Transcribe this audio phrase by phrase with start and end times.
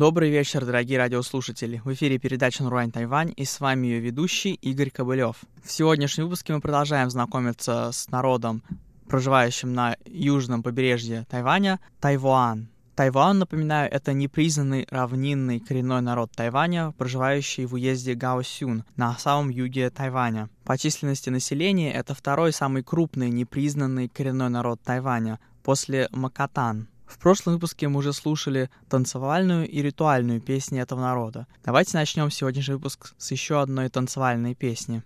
[0.00, 1.82] Добрый вечер, дорогие радиослушатели.
[1.84, 5.36] В эфире передача «Нурань Тайвань» и с вами ее ведущий Игорь Кобылев.
[5.62, 8.62] В сегодняшнем выпуске мы продолжаем знакомиться с народом,
[9.08, 12.68] проживающим на южном побережье Тайваня, Тайвуан.
[12.94, 19.90] Тайван, напоминаю, это непризнанный равнинный коренной народ Тайваня, проживающий в уезде Гаосюн на самом юге
[19.90, 20.48] Тайваня.
[20.64, 26.88] По численности населения это второй самый крупный непризнанный коренной народ Тайваня после Макатан.
[27.10, 31.48] В прошлом выпуске мы уже слушали танцевальную и ритуальную песни этого народа.
[31.64, 35.02] Давайте начнем сегодняшний выпуск с еще одной танцевальной песни.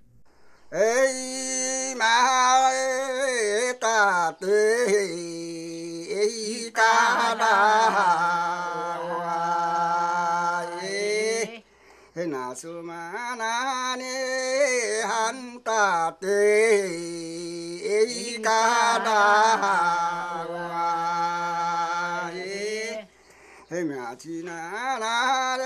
[0.71, 1.15] Эй,
[23.83, 25.65] 马蹄来哒咧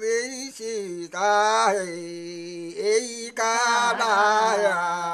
[0.00, 5.13] 嘿大地哎嘎达呀。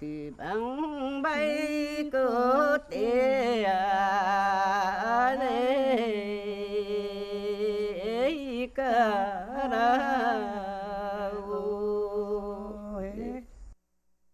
[0.00, 1.58] Thì băng bay
[2.12, 3.62] cơ tê
[5.38, 5.90] lê
[8.74, 10.00] ca ra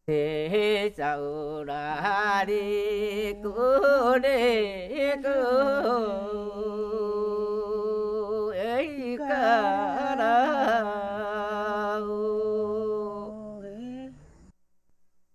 [0.06, 6.45] thế sao ra đi cô đi cô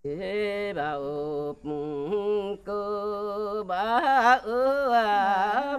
[0.04, 1.62] thế bà ụp
[2.66, 5.78] cô bà ư à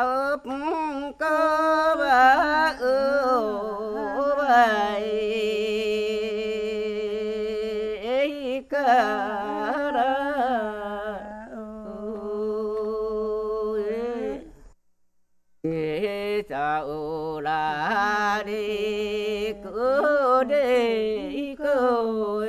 [0.00, 0.44] ướp
[1.18, 5.02] cơ bà ướp bài
[8.70, 10.18] cơ đó
[16.48, 22.48] sao la đi cứ đi cứ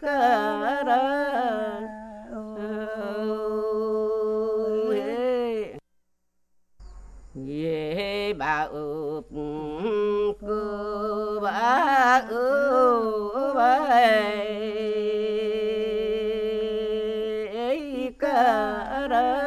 [0.00, 1.26] cả ra
[7.48, 9.24] ye ba ướp
[10.40, 13.78] cứ ba ư ba
[18.18, 19.45] ca ra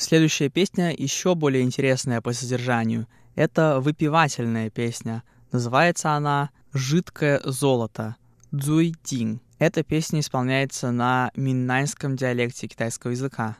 [0.00, 3.06] Следующая песня еще более интересная по содержанию.
[3.34, 5.22] Это выпивательная песня.
[5.52, 8.16] Называется она «Жидкое золото»
[8.50, 9.42] Цзуй Дин.
[9.58, 13.58] Эта песня исполняется на миннаньском диалекте китайского языка.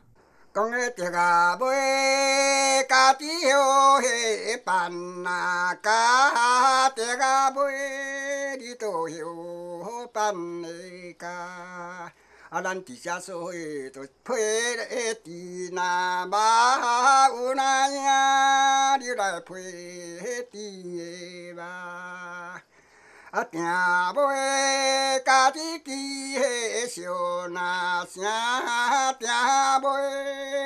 [12.51, 13.57] à đàn chỉ xa xôi
[13.95, 19.63] tôi phê ê tì na ba, u na đi đại phê
[20.25, 20.83] ê tì
[21.57, 22.63] ba.
[23.31, 24.37] À nhà bôi
[25.25, 29.79] ca tí kỳ hê, siêu na xa nhà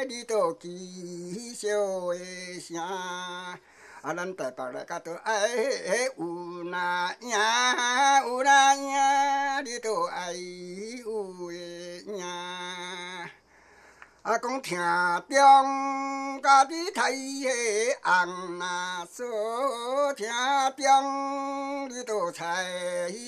[0.08, 0.78] đi tổ kỳ
[1.56, 2.88] siêu ê xa
[4.04, 9.08] alan ta para ka to ai una nya una nya
[9.64, 11.48] di to ai u
[14.24, 14.78] 啊，讲听
[15.28, 17.12] 中家己睇
[17.44, 19.22] 迄红那数，
[20.16, 20.26] 听
[20.78, 22.64] 中你都猜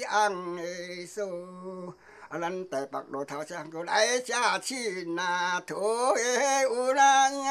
[0.08, 1.92] 红的数。
[2.30, 4.32] 啊，咱台北路头上过来写
[4.62, 5.74] 亲那土
[6.14, 7.44] 的有那影，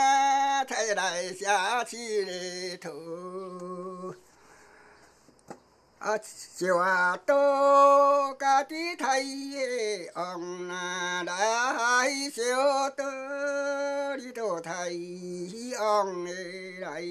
[0.68, 1.46] 才来写
[1.86, 2.90] 亲的土。
[6.00, 13.04] 啊，小啊多家己睇的红那来，小多
[14.18, 16.32] 你都睇红的
[16.82, 17.02] 来。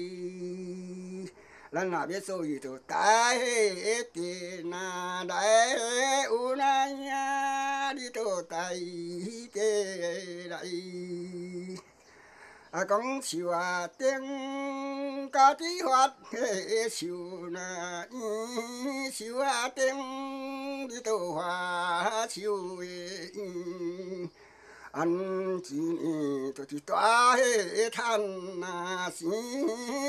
[1.73, 7.11] 咱若要做伊就带迄电啊来，有那影
[7.97, 8.75] 你都带
[9.51, 9.59] 个
[10.47, 10.61] 来。
[12.75, 24.29] 啊，讲树啊顶家己发迄树那圆，树啊顶你都发树的圆。
[24.91, 29.29] 安一年就是大迄趁那钱，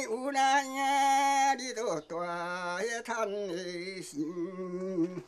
[0.02, 5.22] 有那影你都大迄趁的钱。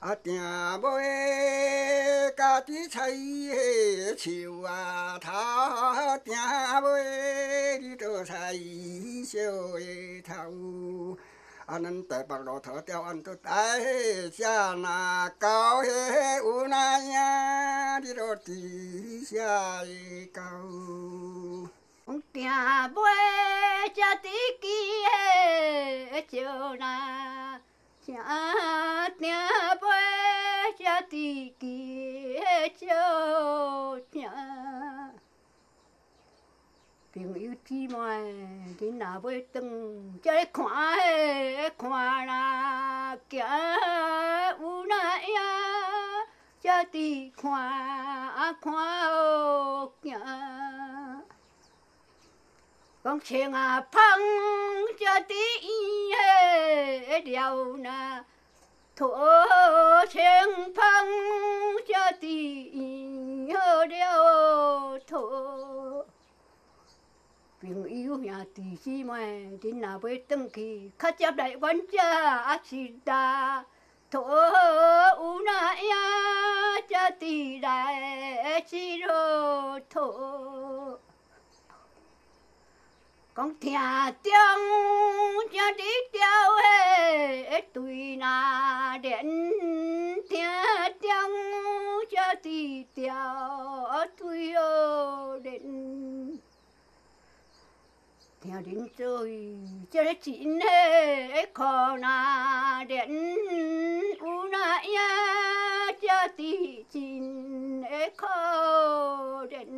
[0.00, 0.80] 啊，定买
[2.34, 5.30] 家己采迄树啊头，
[6.24, 8.54] 定买你都采
[9.26, 9.38] 小
[9.78, 11.18] 的头。
[11.66, 17.12] 啊，咱台北路头条安都带迄啥那高迄有那影，
[18.02, 18.48] 你都伫
[19.28, 20.40] 遐会高。
[22.06, 22.88] 讲定买
[23.94, 24.30] 只滴
[24.62, 24.66] 鸡
[26.10, 26.32] 的石
[26.78, 27.60] 那，
[28.06, 28.16] 正
[29.18, 29.84] 定买
[30.76, 30.80] 只
[31.10, 31.62] 滴鸡
[32.40, 32.42] 的
[32.78, 32.86] 石
[34.10, 34.14] 正。
[37.12, 37.94] 朋友姊妹，
[38.78, 39.54] 恁若要转，
[40.22, 43.38] 才咧看迄看啦，行
[44.60, 45.28] 有那影，
[46.62, 47.42] 才伫看
[48.60, 48.72] 看
[50.02, 50.12] 行。
[53.02, 54.02] 讲青啊芳，
[54.98, 55.34] 才伫
[56.10, 58.24] nhé điều na
[58.96, 59.16] thổ
[60.10, 61.08] thiên phong
[61.88, 62.70] cho tì
[63.46, 65.30] nhớ điều thổ.
[67.62, 69.26] Bình yêu nhà tì chi mà
[69.62, 73.64] thì nào với tâm kỳ khát chấp đại quan cha asida
[74.10, 74.24] thổ
[75.16, 80.10] u na ya cho tì đại chi rồi thổ
[83.40, 84.62] con thia tiếng
[85.52, 87.60] cho đi tiêu hề.
[87.60, 89.50] Tùy na đến
[90.30, 91.30] thia tiếng
[92.10, 93.14] cho đi tiêu
[94.18, 95.62] tùy ô đến
[98.42, 99.56] thia đến rồi,
[99.92, 103.36] cho đến chỉ nề khó na đến
[104.20, 107.82] u na ya cho đi chín.
[108.16, 109.68] Khó đến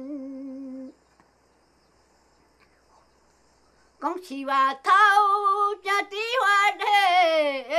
[4.03, 4.91] 讲树啊头，
[5.81, 6.73] 这滴发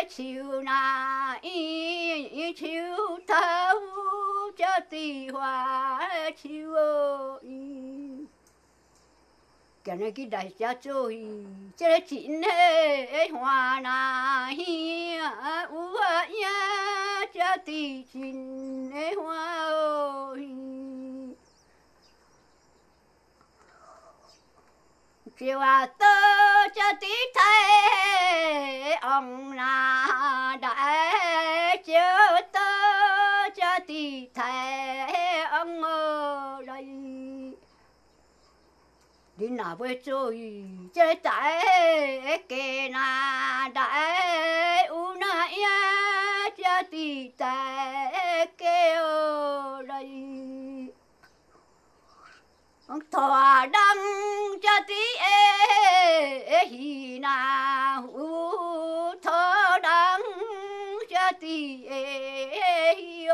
[0.07, 2.65] 迄树那圆，树
[3.27, 3.35] 头
[4.55, 5.99] 这滴发
[6.37, 6.47] 树
[7.41, 8.25] 圆。
[9.83, 16.47] 今日去来遮做伊，这个真诶花那兄，有啊影，
[17.33, 20.37] 这滴真诶花哦
[25.43, 32.59] phiêu à tơ cho tí thế ông là đại chiếu tơ
[33.55, 36.85] cho tí thế ông ở đây.
[39.37, 41.61] Đi nào với tôi, chơi tại
[42.49, 49.03] kề na đại u na ya cho tí thế kêu
[49.87, 50.62] đây.
[53.09, 53.73] 大人
[54.61, 59.87] 这地诶喜那有大人
[61.09, 63.31] 这地诶哟。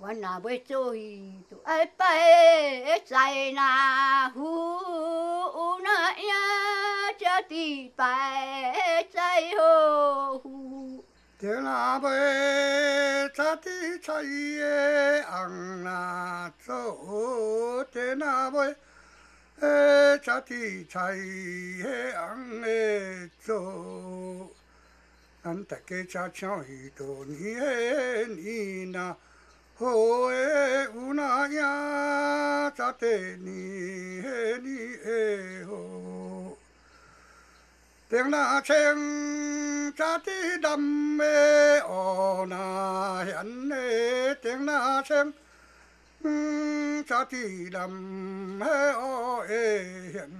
[0.00, 10.40] 我若要做伊，就爱拜在那府，有那呀，这地拜在哦。
[11.46, 13.70] 天若要早地
[14.02, 18.74] 菜的红那做，天若要
[19.60, 21.86] 诶早地菜的
[22.18, 24.50] 红的做，
[25.44, 29.16] 咱大家才唱伊多年的年呐。
[29.76, 31.62] 好诶，有那影，
[38.08, 38.22] 早地年诶年诶好。
[38.22, 40.30] 顶那青，早地
[40.62, 40.78] 南
[41.18, 43.34] 诶乌那现
[43.70, 45.34] 诶，顶那青，
[46.22, 47.90] 嗯，早地南
[48.60, 50.30] 诶乌诶现。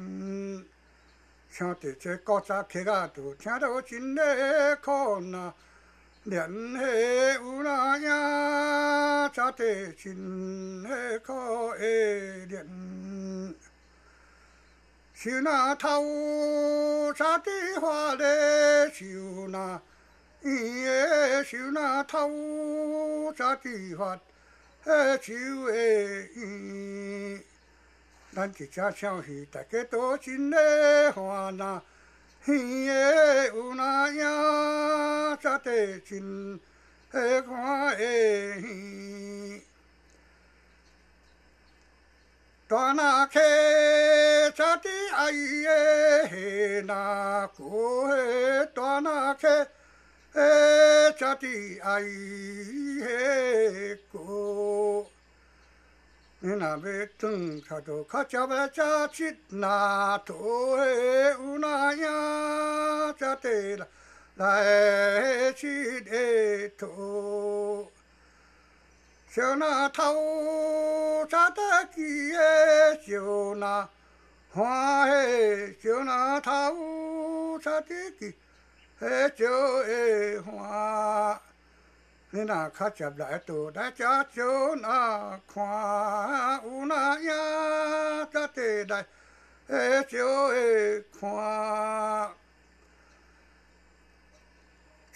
[1.53, 5.53] 听着这古早曲仔，都听着真个苦呐。
[6.23, 7.99] 连迄有那
[15.27, 17.11] 影，早地真个苦会连。
[17.13, 19.81] 受那头，早地发咧受那
[20.43, 24.17] 圆个，受那头，早地发
[24.85, 24.89] 迄
[25.21, 25.33] 手
[25.65, 27.43] 个圆。
[28.33, 31.83] 咱一只唱戏，大家都真个欢呐。
[32.45, 36.61] 鱼个有那影，早地真
[37.11, 38.05] 好看个
[42.71, 45.79] टना खे चति आइए,
[46.27, 49.59] हे ना को हे टना खे
[50.35, 52.11] हे चति आई
[53.03, 55.13] हे को।
[56.43, 60.35] निनाबे तुम खाचा बेचा चित ना तो
[60.77, 62.17] हे उनाया
[63.23, 63.87] ला
[64.37, 67.93] लाए चिदे तो।
[69.37, 70.97] 食七那土的有那影，才地来来七个土。
[70.97, 72.39] 小那头，早得记个
[73.05, 73.87] 小那
[74.51, 78.35] 欢喜，小那头，早得记
[78.99, 79.45] 个少
[79.83, 81.39] 个欢。
[82.31, 85.39] 你若较接来倒来遮少那
[91.13, 92.36] 看，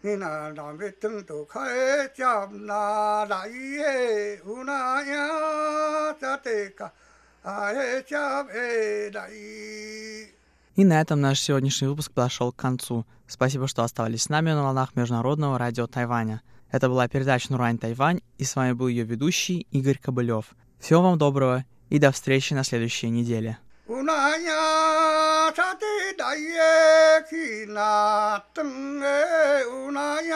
[0.02, 3.52] 你若若要转倒较会接那来个
[4.46, 5.10] 有那影，
[6.20, 6.92] 才地甲
[7.44, 9.20] 会接会来。
[10.76, 13.04] И на этом наш сегодняшний выпуск подошел к концу.
[13.28, 16.42] Спасибо, что оставались с нами на волнах Международного радио Тайваня.
[16.72, 20.56] Это была передача «Нурань Тайвань», и с вами был ее ведущий Игорь Кобылев.
[20.80, 23.58] Всего вам доброго и до встречи на следующей неделе.
[23.88, 24.48] 有那影，
[25.56, 25.86] 早地
[26.18, 30.30] 来个去那转个有那影。